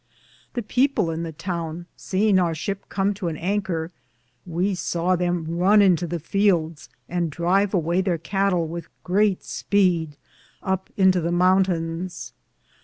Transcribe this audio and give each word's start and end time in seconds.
The 0.55 0.63
people 0.63 1.11
in 1.11 1.21
the 1.21 1.31
towne, 1.31 1.85
seeinge 1.95 2.39
our 2.41 2.55
shipp 2.55 2.89
com 2.89 3.13
to 3.13 3.27
an 3.27 3.37
anker, 3.37 3.91
we 4.47 4.73
sawe 4.73 5.15
them 5.15 5.45
Rune 5.45 5.79
into 5.79 6.07
the 6.07 6.17
felds 6.17 6.89
and 7.07 7.29
drive 7.29 7.69
awaye 7.71 8.01
there 8.03 8.17
Cattell 8.17 8.65
with 8.67 8.87
greate 9.03 9.43
speede 9.43 10.17
up 10.63 10.89
into 10.97 11.21
the 11.21 11.31
mountaines. 11.31 12.33